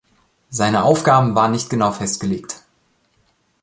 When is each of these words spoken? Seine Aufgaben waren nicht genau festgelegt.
Seine 0.49 0.83
Aufgaben 0.83 1.35
waren 1.35 1.51
nicht 1.51 1.69
genau 1.69 1.91
festgelegt. 1.91 2.63